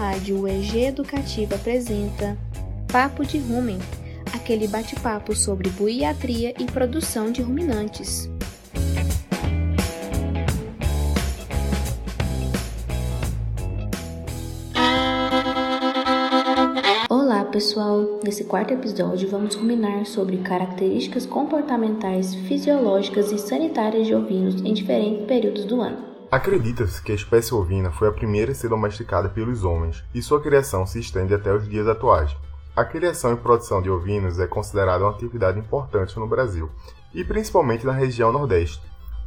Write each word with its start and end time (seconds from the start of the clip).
rádio 0.00 0.40
UEG 0.40 0.86
Educativa 0.86 1.56
apresenta 1.56 2.34
Papo 2.90 3.22
de 3.22 3.36
Rumen, 3.36 3.78
aquele 4.34 4.66
bate-papo 4.66 5.36
sobre 5.36 5.68
buiatria 5.68 6.54
e 6.58 6.64
produção 6.64 7.30
de 7.30 7.42
ruminantes. 7.42 8.30
Olá 17.10 17.44
pessoal, 17.44 18.20
nesse 18.24 18.44
quarto 18.44 18.72
episódio 18.72 19.28
vamos 19.28 19.54
ruminar 19.54 20.06
sobre 20.06 20.38
características 20.38 21.26
comportamentais, 21.26 22.34
fisiológicas 22.34 23.30
e 23.32 23.38
sanitárias 23.38 24.06
de 24.06 24.14
ovinos 24.14 24.62
em 24.62 24.72
diferentes 24.72 25.26
períodos 25.26 25.66
do 25.66 25.82
ano. 25.82 26.09
Acredita-se 26.30 27.02
que 27.02 27.10
a 27.10 27.14
espécie 27.16 27.52
ovina 27.52 27.90
foi 27.90 28.06
a 28.06 28.12
primeira 28.12 28.52
a 28.52 28.54
ser 28.54 28.68
domesticada 28.68 29.28
pelos 29.28 29.64
homens 29.64 30.04
e 30.14 30.22
sua 30.22 30.40
criação 30.40 30.86
se 30.86 31.00
estende 31.00 31.34
até 31.34 31.52
os 31.52 31.68
dias 31.68 31.88
atuais. 31.88 32.30
A 32.76 32.84
criação 32.84 33.32
e 33.32 33.36
produção 33.36 33.82
de 33.82 33.90
ovinos 33.90 34.38
é 34.38 34.46
considerada 34.46 35.02
uma 35.02 35.10
atividade 35.10 35.58
importante 35.58 36.16
no 36.16 36.28
Brasil, 36.28 36.70
e 37.12 37.24
principalmente 37.24 37.84
na 37.84 37.90
região 37.90 38.30
Nordeste, 38.30 38.80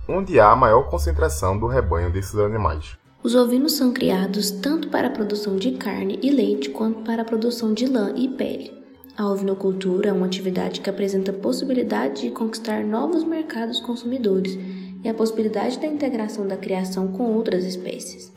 onde 0.08 0.40
há 0.40 0.50
a 0.50 0.56
maior 0.56 0.84
concentração 0.84 1.60
do 1.60 1.68
rebanho 1.68 2.10
desses 2.10 2.36
animais. 2.36 2.98
Os 3.22 3.36
ovinos 3.36 3.74
são 3.74 3.92
criados 3.92 4.50
tanto 4.50 4.88
para 4.88 5.08
a 5.08 5.12
produção 5.12 5.58
de 5.58 5.72
carne 5.72 6.18
e 6.24 6.32
leite 6.32 6.70
quanto 6.70 7.02
para 7.04 7.24
a 7.24 7.26
produção 7.26 7.74
de 7.74 7.86
lã 7.86 8.14
e 8.16 8.30
pele. 8.30 8.82
A 9.18 9.28
ovinocultura 9.28 10.10
é 10.10 10.14
uma 10.14 10.26
atividade 10.26 10.80
que 10.80 10.90
apresenta 10.90 11.34
possibilidade 11.34 12.22
de 12.22 12.32
conquistar 12.32 12.82
novos 12.82 13.26
mercados 13.26 13.82
consumidores 13.82 14.58
e 15.04 15.10
a 15.10 15.14
possibilidade 15.14 15.80
da 15.80 15.88
integração 15.88 16.48
da 16.48 16.58
criação 16.58 17.08
com 17.10 17.24
outras 17.34 17.66
espécies. 17.66 18.32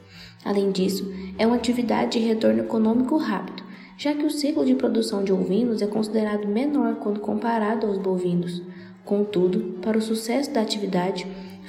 Além 0.45 0.71
disso, 0.71 1.13
é 1.39 1.47
uma 1.47 1.57
atividade 1.57 2.19
de 2.19 2.27
retorno 2.27 2.61
econômico 2.61 3.17
rápido, 3.17 3.63
já 3.97 4.15
que 4.15 4.25
o 4.25 4.31
ciclo 4.31 4.65
de 4.65 4.75
produção 4.75 5.25
de 5.25 5.33
ovinos 5.33 5.81
é 5.81 5.87
considerado 5.87 6.47
menor 6.47 6.97
quando 6.97 7.21
comparado 7.21 7.87
aos 7.87 7.99
bovinos. 7.99 8.63
Contudo, 9.05 9.79
para 9.81 9.97
o 9.97 10.03
sucesso 10.03 10.53
da 10.53 10.61
atividade, 10.61 11.27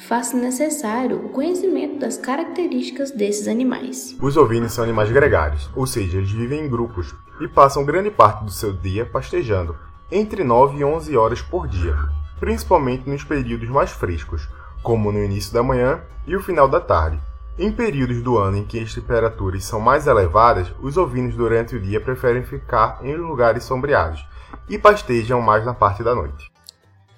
faz-se 0.07 0.35
necessário 0.35 1.25
o 1.25 1.29
conhecimento 1.29 1.99
das 1.99 2.17
características 2.17 3.11
desses 3.11 3.47
animais. 3.47 4.15
Os 4.21 4.37
ovinos 4.37 4.73
são 4.73 4.83
animais 4.83 5.11
gregários, 5.11 5.69
ou 5.75 5.87
seja, 5.87 6.17
eles 6.17 6.31
vivem 6.31 6.61
em 6.61 6.69
grupos 6.69 7.15
e 7.39 7.47
passam 7.47 7.85
grande 7.85 8.11
parte 8.11 8.43
do 8.43 8.51
seu 8.51 8.73
dia 8.73 9.05
pastejando, 9.05 9.75
entre 10.11 10.43
9 10.43 10.79
e 10.79 10.83
11 10.83 11.17
horas 11.17 11.41
por 11.41 11.67
dia, 11.67 11.95
principalmente 12.39 13.09
nos 13.09 13.23
períodos 13.23 13.69
mais 13.69 13.91
frescos, 13.91 14.47
como 14.83 15.11
no 15.11 15.23
início 15.23 15.53
da 15.53 15.63
manhã 15.63 16.01
e 16.25 16.35
o 16.35 16.41
final 16.41 16.67
da 16.67 16.79
tarde. 16.79 17.19
Em 17.59 17.71
períodos 17.71 18.21
do 18.21 18.37
ano 18.37 18.57
em 18.57 18.63
que 18.63 18.79
as 18.79 18.93
temperaturas 18.93 19.63
são 19.63 19.79
mais 19.79 20.05
elevadas, 20.05 20.71
os 20.81 20.95
ovinos 20.95 21.35
durante 21.35 21.75
o 21.75 21.81
dia 21.81 21.99
preferem 21.99 22.43
ficar 22.43 22.99
em 23.03 23.15
lugares 23.15 23.63
sombreados 23.63 24.23
e 24.69 24.77
pastejam 24.77 25.41
mais 25.41 25.65
na 25.65 25.73
parte 25.73 26.03
da 26.03 26.13
noite. 26.13 26.51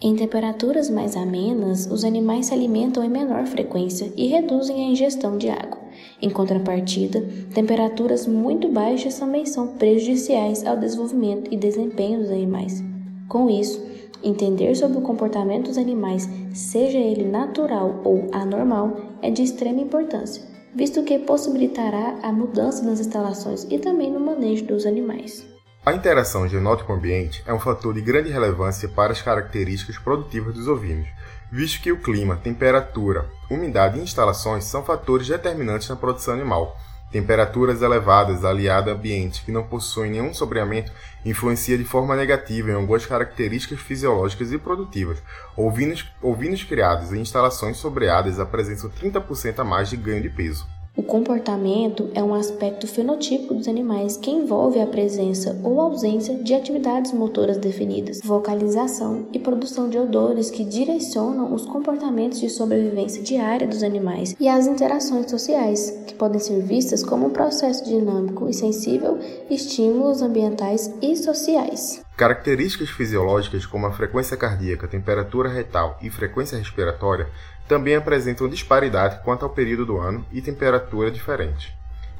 Em 0.01 0.15
temperaturas 0.15 0.89
mais 0.89 1.17
amenas, 1.17 1.85
os 1.91 2.05
animais 2.05 2.45
se 2.45 2.53
alimentam 2.53 3.03
em 3.03 3.09
menor 3.09 3.45
frequência 3.47 4.13
e 4.15 4.27
reduzem 4.27 4.85
a 4.85 4.91
ingestão 4.91 5.37
de 5.37 5.49
água. 5.49 5.77
Em 6.21 6.29
contrapartida, 6.29 7.21
temperaturas 7.53 8.25
muito 8.25 8.69
baixas 8.69 9.19
também 9.19 9.45
são 9.45 9.75
prejudiciais 9.75 10.65
ao 10.65 10.77
desenvolvimento 10.77 11.53
e 11.53 11.57
desempenho 11.57 12.19
dos 12.19 12.29
animais. 12.29 12.81
Com 13.27 13.49
isso, 13.49 13.85
Entender 14.21 14.75
sobre 14.75 14.97
o 14.97 15.01
comportamento 15.01 15.67
dos 15.67 15.77
animais, 15.77 16.27
seja 16.53 16.97
ele 16.97 17.23
natural 17.23 18.01
ou 18.03 18.27
anormal, 18.33 18.97
é 19.21 19.31
de 19.31 19.43
extrema 19.43 19.79
importância, 19.79 20.43
visto 20.75 21.03
que 21.03 21.19
possibilitará 21.19 22.19
a 22.21 22.31
mudança 22.31 22.83
nas 22.83 22.99
instalações 22.99 23.65
e 23.69 23.79
também 23.79 24.11
no 24.11 24.19
manejo 24.19 24.65
dos 24.65 24.85
animais. 24.85 25.47
A 25.85 25.93
interação 25.93 26.47
genótipo-ambiente 26.47 27.41
é 27.47 27.53
um 27.53 27.59
fator 27.59 27.93
de 27.93 28.01
grande 28.01 28.29
relevância 28.29 28.89
para 28.89 29.13
as 29.13 29.21
características 29.21 29.97
produtivas 29.97 30.53
dos 30.53 30.67
ovinos, 30.67 31.07
visto 31.49 31.81
que 31.81 31.91
o 31.91 32.01
clima, 32.01 32.35
temperatura, 32.35 33.29
umidade 33.49 33.97
e 33.97 34.03
instalações 34.03 34.65
são 34.65 34.83
fatores 34.83 35.29
determinantes 35.29 35.87
na 35.87 35.95
produção 35.95 36.33
animal 36.33 36.75
Temperaturas 37.11 37.81
elevadas 37.81 38.45
aliadas 38.45 38.93
a 38.93 38.95
ambientes 38.95 39.39
que 39.39 39.51
não 39.51 39.63
possuem 39.63 40.11
nenhum 40.11 40.33
sombreamento 40.33 40.91
influencia 41.25 41.77
de 41.77 41.83
forma 41.83 42.15
negativa 42.15 42.69
em 42.69 42.75
algumas 42.75 43.05
características 43.05 43.79
fisiológicas 43.79 44.51
e 44.51 44.57
produtivas. 44.57 45.21
Ovinos 45.57 46.63
criados 46.63 47.11
em 47.11 47.21
instalações 47.21 47.77
sombreadas 47.77 48.39
apresentam 48.39 48.89
30% 48.89 49.59
a 49.59 49.63
mais 49.63 49.89
de 49.89 49.97
ganho 49.97 50.21
de 50.21 50.29
peso. 50.29 50.78
O 50.97 51.03
comportamento 51.03 52.09
é 52.13 52.23
um 52.23 52.33
aspecto 52.33 52.87
fenotípico 52.87 53.53
dos 53.53 53.67
animais 53.67 54.17
que 54.17 54.31
envolve 54.31 54.81
a 54.81 54.87
presença 54.87 55.59
ou 55.63 55.79
ausência 55.79 56.35
de 56.35 56.53
atividades 56.53 57.13
motoras 57.13 57.57
definidas, 57.57 58.19
vocalização 58.23 59.27
e 59.31 59.39
produção 59.39 59.87
de 59.87 59.97
odores 59.97 60.51
que 60.51 60.63
direcionam 60.63 61.53
os 61.53 61.65
comportamentos 61.65 62.39
de 62.39 62.49
sobrevivência 62.49 63.23
diária 63.23 63.67
dos 63.67 63.83
animais 63.83 64.35
e 64.39 64.47
as 64.47 64.67
interações 64.67 65.29
sociais, 65.29 65.91
que 66.05 66.15
podem 66.15 66.39
ser 66.39 66.61
vistas 66.61 67.03
como 67.03 67.27
um 67.27 67.31
processo 67.31 67.85
dinâmico 67.85 68.49
e 68.49 68.53
sensível, 68.53 69.17
estímulos 69.49 70.21
ambientais 70.21 70.93
e 71.01 71.15
sociais. 71.15 72.01
Características 72.19 72.89
fisiológicas 72.89 73.65
como 73.65 73.85
a 73.85 73.93
frequência 73.93 74.35
cardíaca, 74.35 74.89
temperatura 74.89 75.47
retal 75.47 75.97
e 76.01 76.09
frequência 76.09 76.57
respiratória 76.57 77.29
também 77.65 77.95
apresentam 77.95 78.49
disparidade 78.49 79.23
quanto 79.23 79.45
ao 79.45 79.51
período 79.51 79.85
do 79.85 79.97
ano 79.97 80.25
e 80.29 80.41
temperatura 80.41 81.09
diferente. 81.09 81.73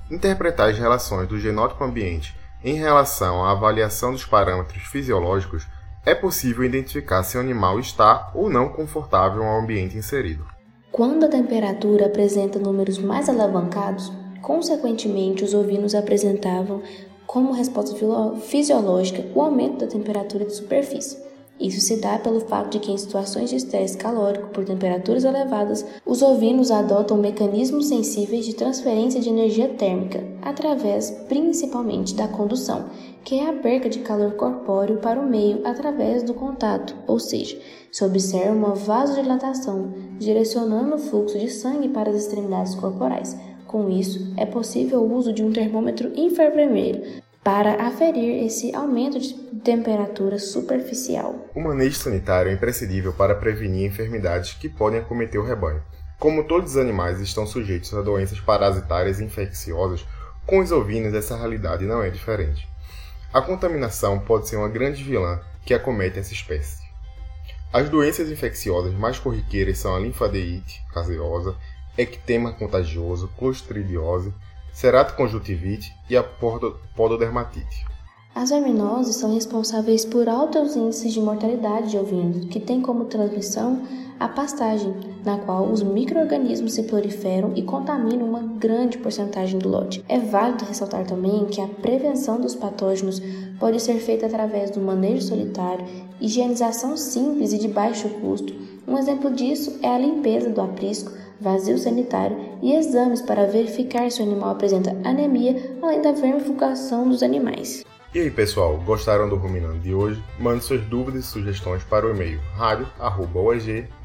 Interpretar 0.10 0.70
as 0.70 0.80
relações 0.80 1.28
do 1.28 1.38
genótipo 1.38 1.84
ambiente 1.84 2.34
em 2.64 2.76
relação 2.76 3.44
à 3.44 3.52
avaliação 3.52 4.14
dos 4.14 4.24
parâmetros 4.24 4.84
fisiológicos 4.84 5.68
é 6.06 6.16
possível 6.16 6.64
identificar 6.64 7.22
se 7.24 7.38
o 7.38 7.42
animal 7.42 7.78
está 7.78 8.32
ou 8.34 8.50
não 8.50 8.70
confortável 8.70 9.44
ao 9.44 9.60
ambiente 9.60 9.98
inserido. 9.98 10.48
Quando 10.94 11.26
a 11.26 11.30
temperatura 11.30 12.06
apresenta 12.06 12.58
números 12.58 12.98
mais 12.98 13.28
alavancados, 13.28 14.10
consequentemente 14.42 15.44
os 15.44 15.54
ovinos 15.54 15.94
apresentavam 15.94 16.82
como 17.30 17.52
resposta 17.52 17.96
fisiológica 18.42 19.24
o 19.36 19.42
aumento 19.44 19.78
da 19.78 19.88
temperatura 19.88 20.46
de 20.46 20.56
superfície. 20.56 21.16
Isso 21.60 21.80
se 21.80 21.98
dá 21.98 22.18
pelo 22.18 22.40
fato 22.40 22.72
de 22.72 22.80
que, 22.80 22.92
em 22.92 22.98
situações 22.98 23.52
de 23.52 23.58
estresse 23.58 23.96
calórico 23.96 24.48
por 24.48 24.66
temperaturas 24.66 25.24
elevadas, 25.24 25.86
os 26.04 26.24
ovinos 26.24 26.72
adotam 26.72 27.18
mecanismos 27.18 27.88
sensíveis 27.88 28.48
de 28.48 28.56
transferência 28.56 29.22
de 29.22 29.30
energia 29.30 29.68
térmica, 29.68 30.26
através 30.42 31.12
principalmente 31.28 32.16
da 32.16 32.28
condução, 32.28 32.86
que 33.24 33.36
é 33.36 33.48
a 33.48 33.54
perca 33.54 33.90
de 33.90 34.00
calor 34.00 34.32
corpóreo 34.32 34.98
para 34.98 35.20
o 35.20 35.30
meio 35.30 35.62
através 35.68 36.24
do 36.24 36.34
contato, 36.34 36.96
ou 37.06 37.20
seja, 37.20 37.60
se 37.92 38.04
observa 38.04 38.56
uma 38.56 38.74
vasodilatação, 38.74 39.94
direcionando 40.18 40.96
o 40.96 41.00
fluxo 41.00 41.38
de 41.38 41.50
sangue 41.50 41.90
para 41.90 42.10
as 42.10 42.16
extremidades 42.16 42.74
corporais. 42.74 43.38
Com 43.70 43.88
isso, 43.88 44.34
é 44.36 44.48
possível 44.48 45.00
o 45.00 45.16
uso 45.16 45.32
de 45.32 45.44
um 45.44 45.54
termômetro 45.54 46.12
infravermelho 46.16 47.22
para 47.44 47.86
aferir 47.86 48.44
esse 48.44 48.74
aumento 48.74 49.20
de 49.20 49.36
temperatura 49.64 50.40
superficial. 50.40 51.36
O 51.54 51.62
manejo 51.62 51.96
sanitário 51.96 52.50
é 52.50 52.56
imprescindível 52.56 53.14
para 53.14 53.36
prevenir 53.36 53.86
enfermidades 53.86 54.54
que 54.54 54.68
podem 54.68 55.00
acometer 55.00 55.40
o 55.40 55.46
rebanho. 55.46 55.84
Como 56.18 56.48
todos 56.48 56.72
os 56.72 56.78
animais 56.78 57.22
estão 57.22 57.46
sujeitos 57.46 57.94
a 57.94 58.02
doenças 58.02 58.40
parasitárias 58.40 59.20
e 59.20 59.26
infecciosas, 59.26 60.04
com 60.48 60.58
os 60.58 60.72
ovinos 60.72 61.14
essa 61.14 61.38
realidade 61.38 61.86
não 61.86 62.02
é 62.02 62.10
diferente. 62.10 62.68
A 63.32 63.40
contaminação 63.40 64.18
pode 64.18 64.50
ser 64.50 64.56
uma 64.56 64.68
grande 64.68 65.04
vilã 65.04 65.42
que 65.64 65.76
acomete 65.76 66.18
essa 66.18 66.34
espécie. 66.34 66.80
As 67.72 67.88
doenças 67.88 68.32
infecciosas 68.32 68.96
mais 68.96 69.20
corriqueiras 69.20 69.78
são 69.78 69.96
a 69.96 70.00
linfadeite 70.00 70.82
caseosa, 70.92 71.56
ectema 72.00 72.54
contagioso, 72.54 73.30
clostridiose, 73.38 74.34
ceratoconjuntivite 74.74 75.94
e 76.10 76.16
a 76.16 76.24
pododermatite. 76.24 77.86
As 78.34 78.52
verminoses 78.52 79.18
são 79.18 79.34
responsáveis 79.34 80.06
por 80.06 80.30
altos 80.30 80.76
índices 80.76 81.12
de 81.12 81.20
mortalidade 81.20 81.90
de 81.90 81.98
ovinos, 81.98 82.46
que 82.46 82.60
têm 82.60 82.80
como 82.80 83.06
transmissão 83.06 83.82
a 84.20 84.28
pastagem, 84.28 84.94
na 85.26 85.38
qual 85.40 85.66
os 85.66 85.82
micro-organismos 85.82 86.74
se 86.74 86.84
proliferam 86.84 87.54
e 87.56 87.64
contaminam 87.64 88.28
uma 88.28 88.42
grande 88.42 88.98
porcentagem 88.98 89.60
do 89.60 89.68
lote. 89.68 90.04
É 90.08 90.20
válido 90.20 90.66
ressaltar 90.66 91.06
também 91.06 91.46
que 91.46 91.60
a 91.60 91.68
prevenção 91.68 92.40
dos 92.40 92.56
patógenos 92.56 93.22
pode 93.60 93.82
ser 93.82 93.96
feita 93.96 94.26
através 94.26 94.72
do 94.72 94.80
manejo 94.80 95.22
solitário, 95.22 95.86
higienização 96.22 96.96
simples 96.96 97.52
e 97.52 97.58
de 97.58 97.68
baixo 97.68 98.08
custo. 98.22 98.54
Um 98.88 98.98
exemplo 98.98 99.32
disso 99.32 99.80
é 99.82 99.88
a 99.88 100.00
limpeza 100.00 100.50
do 100.50 100.62
aprisco, 100.62 101.12
vazio 101.40 101.78
sanitário 101.78 102.38
e 102.62 102.76
exames 102.76 103.22
para 103.22 103.46
verificar 103.46 104.10
se 104.12 104.22
o 104.22 104.26
animal 104.26 104.52
apresenta 104.52 104.92
anemia, 105.04 105.78
além 105.82 106.02
da 106.02 106.12
vermifugação 106.12 107.08
dos 107.08 107.24
animais. 107.24 107.86
E 108.14 108.20
aí 108.20 108.32
pessoal, 108.32 108.78
gostaram 108.78 109.30
do 109.30 109.36
Ruminando 109.36 109.80
de 109.80 109.94
hoje? 109.94 110.24
Mande 110.40 110.64
suas 110.64 110.82
dúvidas 110.82 111.26
e 111.26 111.28
sugestões 111.28 111.84
para 111.84 112.08
o 112.08 112.12
e-mail 112.12 112.40
radio.oeg.br 112.56 114.00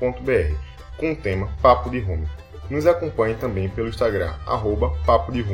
com 0.99 1.13
o 1.13 1.17
tema 1.17 1.49
Papo 1.61 1.91
de 1.91 2.01
Rume. 2.01 2.29
Nos 2.71 2.87
acompanhe 2.87 3.35
também 3.35 3.69
pelo 3.69 3.89
Instagram, 3.89 4.33
arroba 4.47 4.93
Papo 5.05 5.33
de. 5.33 5.45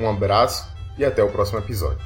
Um 0.00 0.08
abraço 0.08 0.74
e 0.98 1.04
até 1.04 1.22
o 1.22 1.30
próximo 1.30 1.58
episódio. 1.58 2.04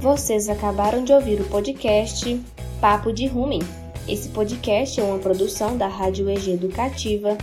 Vocês 0.00 0.48
acabaram 0.48 1.04
de 1.04 1.12
ouvir 1.12 1.42
o 1.42 1.44
podcast 1.44 2.40
Papo 2.80 3.12
de 3.12 3.26
Rumen. 3.26 3.60
Esse 4.08 4.30
podcast 4.30 4.98
é 4.98 5.04
uma 5.04 5.18
produção 5.18 5.76
da 5.76 5.88
Rádio 5.88 6.30
EG 6.30 6.52
Educativa, 6.52 7.36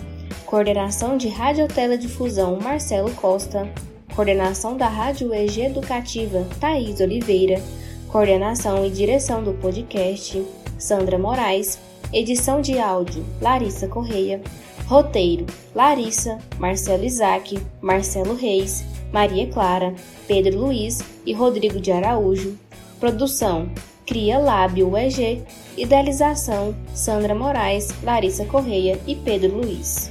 coordenação 0.43 1.17
de 1.17 1.27
Radioteledifusão 1.27 2.59
Marcelo 2.59 3.11
Costa, 3.11 3.71
coordenação 4.15 4.75
da 4.75 4.87
Rádio 4.87 5.31
EG 5.35 5.65
Educativa 5.65 6.47
Thaís 6.59 6.99
Oliveira, 6.99 7.61
coordenação 8.07 8.83
e 8.83 8.89
direção 8.89 9.43
do 9.43 9.53
podcast 9.53 10.43
Sandra 10.79 11.19
Moraes, 11.19 11.77
edição 12.11 12.59
de 12.59 12.79
áudio 12.79 13.23
Larissa 13.39 13.87
Correia, 13.87 14.41
roteiro 14.87 15.45
Larissa, 15.75 16.39
Marcelo 16.57 17.03
Isaac, 17.03 17.59
Marcelo 17.79 18.33
Reis, 18.33 18.83
Maria 19.11 19.47
Clara, 19.47 19.93
Pedro 20.27 20.59
Luiz 20.59 21.01
e 21.25 21.33
Rodrigo 21.33 21.79
de 21.79 21.91
Araújo. 21.91 22.57
Produção: 22.99 23.69
Cria 24.05 24.37
Lábio 24.37 24.89
UEG. 24.89 25.43
Idealização: 25.77 26.75
Sandra 26.93 27.35
Moraes, 27.35 27.89
Larissa 28.03 28.45
Correia 28.45 28.99
e 29.05 29.15
Pedro 29.15 29.57
Luiz. 29.57 30.09